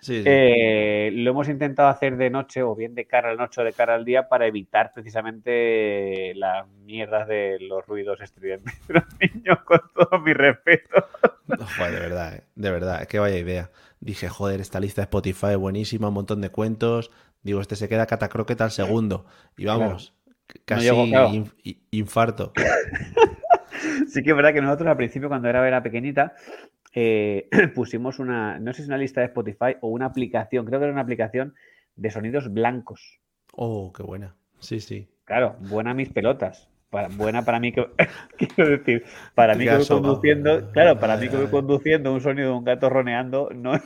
[0.00, 0.24] Sí, sí.
[0.26, 3.64] Eh, lo hemos intentado hacer de noche o bien de cara a la noche o
[3.64, 9.04] de cara al día para evitar precisamente las mierdas de los ruidos estridentes de los
[9.20, 11.06] niños, con todo mi respeto.
[11.76, 13.70] Joder, de verdad, eh, de verdad, que vaya idea.
[14.00, 17.10] Dije, joder, esta lista de Spotify es buenísima, un montón de cuentos.
[17.42, 19.26] Digo, este se queda catacroqueta al segundo.
[19.56, 20.14] Y vamos,
[20.64, 21.30] casi claro.
[21.90, 22.52] infarto.
[24.08, 26.34] Sí que es verdad que nosotros al principio, cuando era, era pequeñita,
[26.94, 30.78] eh, pusimos una, no sé si es una lista de Spotify o una aplicación, creo
[30.78, 31.54] que era una aplicación
[31.96, 33.20] de sonidos blancos.
[33.52, 34.34] Oh, qué buena.
[34.58, 35.08] Sí, sí.
[35.24, 36.68] Claro, buena mis pelotas.
[36.90, 37.84] Para, buena para mí que
[38.38, 42.50] quiero decir, para mí que voy conduciendo, claro, para mí que voy conduciendo un sonido
[42.50, 43.72] de un gato roneando, no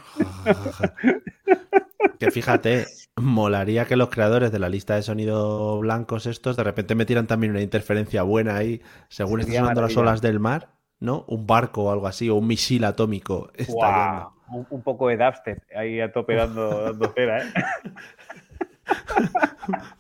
[2.18, 2.86] Que fíjate,
[3.16, 7.52] molaría que los creadores de la lista de sonido blancos estos de repente metieran también
[7.52, 10.68] una interferencia buena ahí, según están sonando las olas del mar,
[11.00, 11.24] ¿no?
[11.28, 14.32] Un barco o algo así, o un misil atómico estallando.
[14.48, 14.66] ¡Guau!
[14.70, 17.52] Un, poco de dubstep ahí a tope dando, dando cera, ¿eh?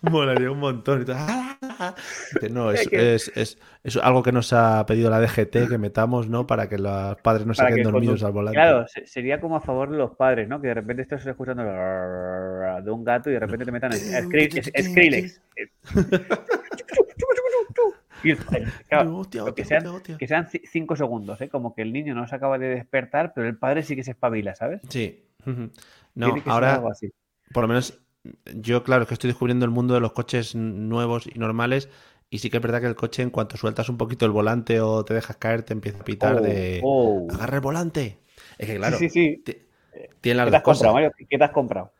[0.02, 1.04] Molaría un montón.
[1.04, 1.94] Todo, ¡ah!
[2.34, 6.28] Dice, No, es, Es es, es- algo que nos ha pedido la DGT que metamos,
[6.28, 6.46] ¿no?
[6.46, 8.56] Para que los padres no se queden que dormidos al volante.
[8.56, 10.60] Claro, se- sería como a favor de los padres, ¿no?
[10.60, 15.40] Que de repente estás escuchando de un gato y de repente te metan Skrillex.
[18.22, 18.34] Y,
[18.88, 20.16] claro, Hostia, pero que, sean, hostia, hostia.
[20.18, 21.48] que sean ci- cinco segundos, ¿eh?
[21.48, 24.12] Como que el niño no se acaba de despertar, pero el padre sí que se
[24.12, 24.82] espabila, ¿sabes?
[24.88, 25.24] Sí.
[26.14, 27.10] No, ahora, así.
[27.52, 28.00] por lo menos,
[28.54, 31.88] yo, claro, es que estoy descubriendo el mundo de los coches nuevos y normales.
[32.30, 34.80] Y sí que es verdad que el coche, en cuanto sueltas un poquito el volante
[34.80, 36.82] o te dejas caer, te empieza a pitar Oh, de.
[36.86, 37.28] oh.
[37.28, 38.20] Agarra el volante.
[38.58, 39.44] Es que, claro, Sí, sí, sí.
[39.44, 39.56] ti-
[40.20, 40.94] tiene las ¿Qué te has comprado.
[40.94, 41.12] Mario?
[41.28, 41.92] ¿Qué te has comprado?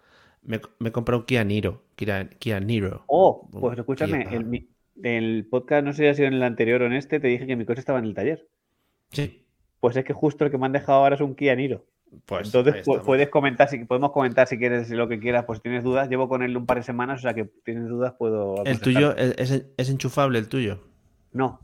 [0.42, 1.82] Me, me he comprado un Kia Niro.
[1.96, 3.04] Kia, Kia Niro.
[3.06, 4.66] Oh, pues escúchame, el, mi-
[5.02, 7.46] el podcast, no sé si ha sido en el anterior o en este, te dije
[7.46, 8.46] que mi coche estaba en el taller.
[9.10, 9.44] Sí.
[9.80, 11.84] Pues es que justo el que me han dejado ahora es un Kia Niro.
[12.26, 15.84] Pues Entonces puedes comentar, si podemos comentar si quieres lo que quieras, pues si tienes
[15.84, 16.08] dudas.
[16.08, 18.64] Llevo con él un par de semanas, o sea que tienes dudas puedo.
[18.64, 20.80] ¿El tuyo es, enchufable, el tuyo?
[21.32, 21.60] No.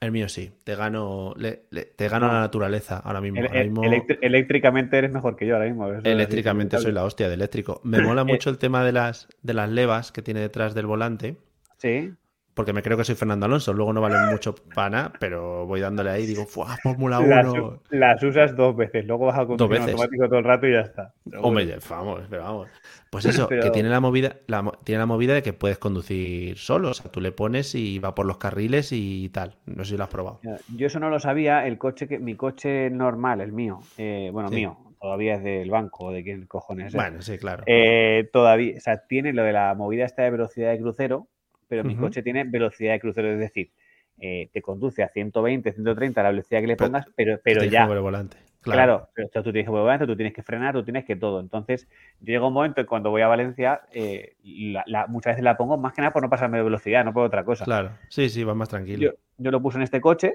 [0.00, 0.52] El mío sí.
[0.62, 2.34] Te gano, le- le- te gano No.
[2.34, 3.40] la naturaleza ahora mismo.
[3.40, 3.82] El- Ahora mismo
[4.22, 5.88] eléctricamente eres mejor que yo ahora mismo.
[5.88, 7.80] eléctricamente soy la hostia de eléctrico.
[7.82, 11.36] Me mola mucho el tema de las, de las levas que tiene detrás del volante.
[11.78, 12.12] Sí.
[12.54, 13.72] Porque me creo que soy Fernando Alonso.
[13.72, 17.46] Luego no valen mucho para nada, pero voy dándole ahí y digo, ¡fuah, Fórmula Las,
[17.46, 17.82] 1!
[17.90, 21.14] las usas dos veces, luego vas a conducir automático todo el rato y ya está.
[21.24, 21.80] Pero Hombre, bueno.
[21.88, 22.68] vamos, pero vamos.
[23.10, 26.56] Pues eso, Pero- que tiene la movida, la, tiene la movida de que puedes conducir
[26.58, 26.90] solo.
[26.90, 29.56] O sea, tú le pones y va por los carriles y tal.
[29.66, 30.40] No sé si lo has probado.
[30.76, 34.48] Yo eso no lo sabía, el coche que, mi coche normal, el mío, eh, bueno,
[34.48, 34.56] Sí.
[34.56, 36.94] mío, todavía es del banco, o de quién cojones es.
[36.94, 37.62] Bueno, sí, claro.
[37.66, 41.26] Eh, todavía, o sea, tiene lo de la movida esta de velocidad de crucero,
[41.70, 43.70] pero mi coche tiene velocidad de crucero, es decir,
[44.18, 47.60] eh, te conduce a 120, 130 a la velocidad que le Pero- pongas, pero, pero
[47.62, 48.36] que ya, el volante.
[48.60, 49.08] claro, Claro.
[49.14, 51.40] pero, tú tienes que volante, tú tienes que frenar, tú tienes que todo.
[51.40, 51.88] Entonces,
[52.20, 55.44] yo llego a un momento en cuando voy a Valencia, eh, la- la- muchas veces
[55.44, 57.64] la pongo más que nada por no pasarme de velocidad, no por otra cosa.
[57.64, 57.92] Claro.
[58.10, 58.98] Sí, sí, va más tranquilo.
[59.00, 60.34] Yo, yo lo puse en este coche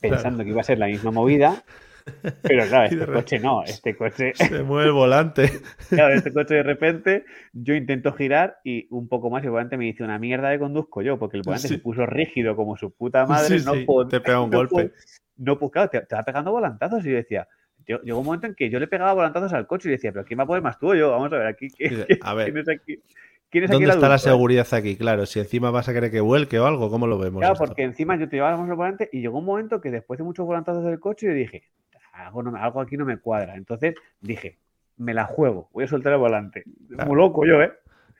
[0.00, 1.62] pensando que iba a ser la misma movida,
[2.42, 5.50] pero claro, este coche no, este coche, Se mueve el volante.
[5.88, 9.76] claro, este coche de repente yo intento girar y un poco más y el volante
[9.76, 11.74] me dice una mierda de conduzco yo, porque el volante Sí.
[11.74, 14.92] se puso rígido como su puta madre, Sí, no sí, te pega un no golpe.
[15.36, 17.48] no, pues claro, te, te va pegando volantazos y yo decía,
[17.86, 20.38] llegó un momento en que yo le pegaba volantazos al coche y decía, pero ¿quién
[20.38, 21.10] va a poder más tú o yo?
[21.10, 23.02] Vamos a ver, aquí, ¿quién, a ver, quién es aquí?
[23.50, 24.96] ¿Quién es aquí ¿Dónde el está la seguridad aquí?
[24.96, 27.40] Claro, si encima vas a querer que vuelque o algo, ¿cómo lo vemos?
[27.40, 27.64] Claro, esto?
[27.64, 30.44] porque encima yo te llevaba el volante y llegó un momento que después de muchos
[30.44, 31.62] volantazos del coche yo dije,
[32.26, 33.54] algo, no algo aquí no me cuadra.
[33.56, 34.58] Entonces dije,
[34.96, 36.64] me la juego, voy a soltar el volante.
[36.88, 37.08] Claro.
[37.08, 37.72] Muy loco yo, ¿eh?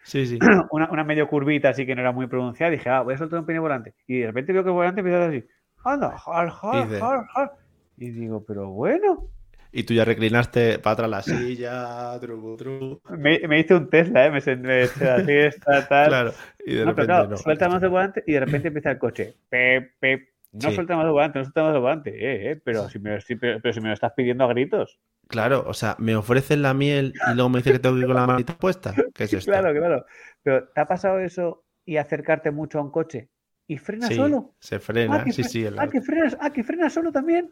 [0.05, 0.39] Sí, sí.
[0.71, 2.71] Una, una medio curvita así que no era muy pronunciada.
[2.73, 3.95] Dije, ah, voy a soltar un pequeño volante.
[4.07, 5.45] Y de repente veo que el volante empieza así,
[5.85, 6.47] anda, jar,
[6.87, 7.53] Dice- jar, jar.
[7.97, 9.29] Y digo, pero bueno,
[9.73, 13.01] Y tú ya reclinaste para atrás la silla, tru, tru.
[13.19, 14.31] me, me hice un Tesla, ¿eh?
[14.31, 16.09] Me senté así, está, tal.
[16.09, 16.33] Claro.
[16.65, 17.37] Y de No, pero repente claro, no.
[17.37, 19.35] suelta más el volante y de repente empieza el coche.
[19.51, 20.29] Pep, pep.
[20.53, 20.75] No Sí.
[20.75, 22.11] suelta más el volante, no suelta más el volante.
[22.11, 24.99] Eh, eh, pero, si me, si- pero, pero si me lo estás pidiendo a gritos.
[25.29, 28.07] Claro, o sea, me ofrecen la miel y luego me dice que tengo que ir
[28.07, 28.95] con la manita puesta.
[29.13, 29.51] ¿Qué es esto?
[29.51, 30.07] Claro, claro.
[30.43, 33.29] Pero ¿te ha pasado eso y acercarte mucho a un coche
[33.67, 34.55] y frena Sí, solo?
[34.61, 35.17] se frena.
[35.23, 35.65] Ah, Sí, fre- sí.
[35.67, 37.51] el- ah, que frenas, ah, que frenas solo también.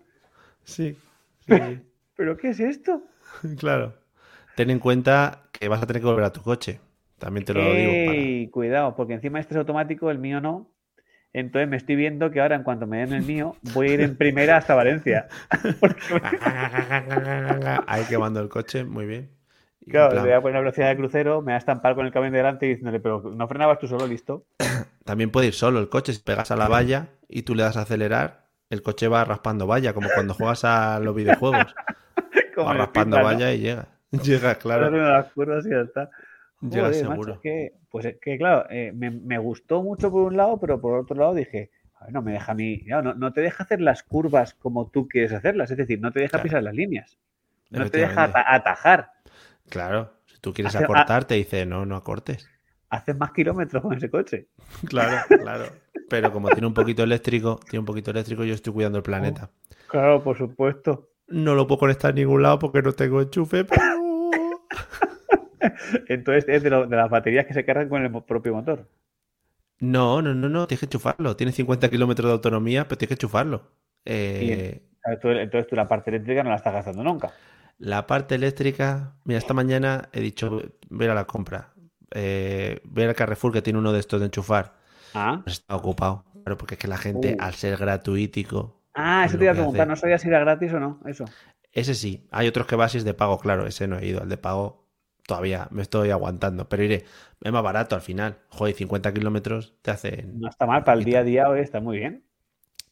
[0.65, 0.97] Sí.
[2.17, 3.03] ¿Pero qué es esto?
[3.59, 3.95] Claro.
[4.57, 6.81] Ten en cuenta que vas a tener que volver a tu coche.
[7.19, 8.51] También te lo digo.
[8.53, 10.71] Cuidado, porque encima este es automático, el mío no.
[11.37, 14.01] Entonces me estoy viendo que ahora, en cuanto me den el mío, voy a ir
[14.01, 15.29] en primera hasta Valencia.
[17.87, 19.29] Ahí quemando el coche, muy bien.
[19.87, 22.13] claro, le voy a poner la velocidad de crucero, me va a estampar con el
[22.13, 24.47] camión delante y diciéndole, pero no frenabas tú solo, listo.
[25.05, 27.77] También puede ir solo el coche, si pegas a la valla y tú le das
[27.77, 31.75] a acelerar, el coche va raspando valla, como cuando juegas a los videojuegos.
[32.59, 33.89] va raspando valla y llega.
[34.23, 34.91] Llega, claro.
[34.91, 36.11] las curvas y ya está.
[36.61, 37.41] Llega seguro.
[37.41, 41.17] que, pues es que, claro, eh, me, gustó mucho por un lado, pero por otro
[41.17, 41.71] lado dije,
[42.11, 45.33] no me deja a mí, no, no, te deja hacer las curvas como tú quieres
[45.33, 47.19] hacerlas, es decir, no te deja pisar las líneas,
[47.71, 49.11] no te deja atajar.
[49.69, 52.49] Claro, si tú quieres acortar, te dice, no, no acortes.
[52.89, 54.49] Haces más kilómetros con ese coche.
[54.89, 55.67] Claro, claro.
[56.09, 59.51] Pero como tiene un poquito eléctrico, tiene un poquito eléctrico, yo estoy cuidando el planeta.
[59.89, 61.11] Claro, por supuesto.
[61.27, 63.83] No lo puedo conectar a ningún lado porque no tengo enchufe, pero...
[66.09, 68.89] Entonces es de, las baterías que se cargan con el propio motor.
[69.79, 71.37] No, no, no, no, tienes que enchufarlo.
[71.37, 73.71] Tiene 50 kilómetros de autonomía, pero tienes que enchufarlo.
[74.05, 77.33] Eh, entonces tú la parte eléctrica no la estás gastando nunca.
[77.79, 81.75] La parte eléctrica, mira, esta mañana he dicho, ver a la compra.
[82.13, 84.75] Eh, ver al Carrefour que tiene uno de estos de enchufar.
[85.13, 85.41] Ah.
[85.45, 86.25] Pues está ocupado.
[86.45, 87.43] Pero porque es que la gente, uh.
[87.43, 88.81] al ser gratuítico.
[88.95, 91.01] Ah, eso te iba a preguntar, ¿no sabía si era gratis o no?
[91.05, 91.27] Eso.
[91.73, 92.27] Ese sí.
[92.31, 93.67] Hay otros que va si es de pago, claro.
[93.67, 94.23] Ese no he ido.
[94.23, 94.86] El de pago
[95.27, 97.05] todavía me estoy aguantando, pero iré,
[97.43, 98.39] es más barato al final.
[98.49, 100.39] Joder, 50 kilómetros te hacen...
[100.39, 102.25] No está mal, para el día a día hoy está muy bien.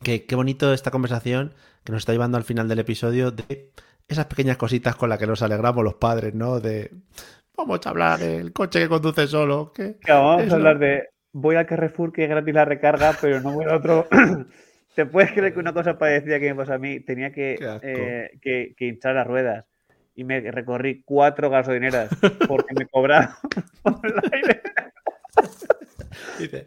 [0.02, 3.70] Qué, qué bonito esta conversación que nos está llevando al final del episodio de
[4.08, 6.60] esas pequeñas cositas con las que nos alegramos los padres, ¿no?
[6.60, 6.90] De
[7.56, 9.72] vamos a hablar del coche que conduce solo.
[9.72, 13.52] Que vamos a hablar de voy al Carrefour que es gratis la recarga, pero no
[13.52, 14.06] voy a otro.
[14.94, 17.00] ¿Te puedes creer que una cosa parecida que me pasa a mí?
[17.00, 19.64] Tenía que, eh, que, que hinchar las ruedas
[20.14, 22.10] y me recorrí cuatro gasolineras
[22.46, 23.30] porque me cobraron
[23.82, 24.62] por el aire.
[26.38, 26.66] Dice,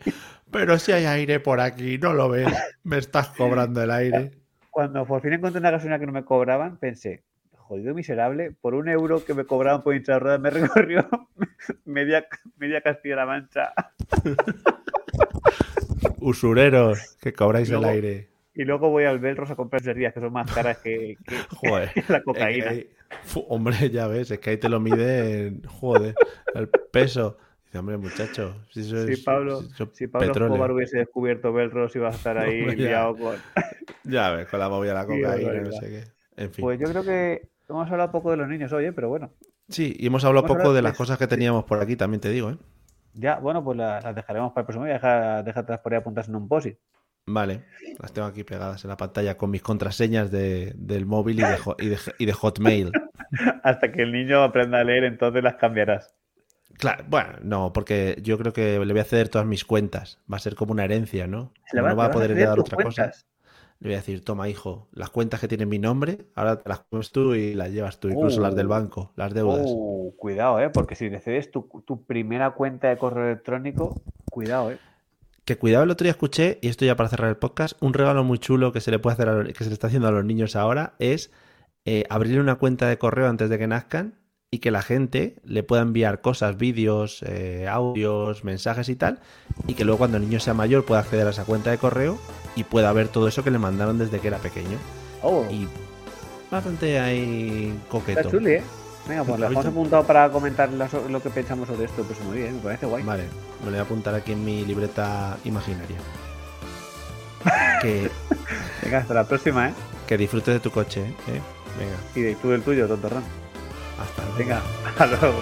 [0.51, 4.31] pero si hay aire por aquí, no lo ves, me estás cobrando el aire.
[4.69, 7.23] Cuando por fin encontré una gasolina que no me cobraban, pensé,
[7.67, 11.07] jodido miserable, por un euro que me cobraban por hinchar ruedas me recorrió
[11.86, 12.25] media,
[12.57, 13.73] media Castilla-La Mancha.
[16.19, 18.29] Usureros, que cobráis el aire.
[18.53, 21.17] Y luego voy al Belros a comprar días que son más caras que,
[22.07, 22.73] la cocaína.
[23.47, 26.15] Hombre, ya ves, es que ahí te lo miden, joder,
[26.53, 27.37] el peso.
[27.65, 28.81] Dice, hombre, muchacho, si,
[29.23, 33.35] Pablo, si, Pablo Escobar hubiese descubierto Belros, iba a estar ahí enviado con...
[34.05, 36.03] ya ves, con la movida de la cocaína, no sé qué.
[36.41, 36.63] En fin.
[36.63, 38.93] Pues yo creo que hemos hablado poco de los niños hoy, ¿eh?
[38.93, 39.31] pero bueno.
[39.67, 42.51] Sí, y hemos hablado poco de las cosas que teníamos por aquí, también te digo,
[42.51, 42.57] ¿eh?
[43.13, 44.93] Ya, bueno, pues las, dejaremos para el próximo día.
[44.93, 46.77] Deja, deja por ahí apuntarse en un posit.
[47.29, 47.65] Vale,
[47.99, 51.97] las tengo aquí pegadas en la pantalla con mis contraseñas de, del móvil y de,
[52.19, 52.91] y de, Hotmail.
[53.63, 56.15] Hasta que el niño aprenda a leer, entonces las cambiarás.
[56.77, 60.19] Claro, bueno, no, porque yo creo que le voy a ceder todas mis cuentas.
[60.31, 61.51] Va a ser como una herencia, ¿no?
[61.73, 63.11] no va a poder heredar otra cosa.
[63.79, 66.79] Le voy a decir, toma, hijo, las cuentas que tienen mi nombre, ahora te las
[66.79, 68.69] comes tú y las llevas tú, incluso las del uh.
[68.69, 69.65] banco, las deudas.
[69.65, 70.69] Uh, cuidado, ¿eh?
[70.69, 74.79] Porque si le cedes tu, tu primera cuenta de correo electrónico, cuidado, ¿eh?
[75.47, 78.21] Que cuidado, el otro día escuché, y esto ya para cerrar el podcast, un regalo
[78.25, 80.25] muy chulo que se le puede hacer a que se le está haciendo a los
[80.25, 81.31] niños ahora es
[81.86, 84.15] eh, abrir una cuenta de correo antes de que nazcan
[84.51, 89.21] y que la gente le pueda enviar cosas, vídeos, eh, audios, mensajes y tal,
[89.67, 92.19] y que luego cuando el niño sea mayor pueda acceder a esa cuenta de correo
[92.57, 94.77] y pueda ver todo eso que le mandaron desde que era pequeño.
[95.23, 95.45] Oh.
[95.49, 95.65] Y
[96.51, 98.19] bastante ahí coqueto.
[98.19, 98.63] Está chuli, ¿eh?
[99.07, 102.03] Venga, pues lo hemos apuntado para comentar lo que pensamos sobre esto.
[102.03, 103.03] Pues muy bien, me parece guay.
[103.03, 103.23] Vale,
[103.59, 105.97] me lo voy a apuntar aquí en mi libreta imaginaria.
[107.81, 108.09] que...
[108.83, 109.73] Venga, hasta la próxima, ¿eh?
[110.07, 111.41] Que disfrutes de tu coche, ¿eh?
[111.77, 111.97] Venga.
[112.15, 113.23] Y de tú del tuyo, tontorrón.
[113.99, 114.37] Hasta luego.
[114.37, 115.41] Venga, hasta luego.